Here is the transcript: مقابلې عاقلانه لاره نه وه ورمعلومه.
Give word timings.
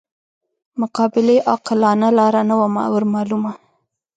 مقابلې 0.81 1.37
عاقلانه 1.49 2.09
لاره 2.17 2.41
نه 2.49 2.55
وه 2.59 2.67
ورمعلومه. 2.93 3.51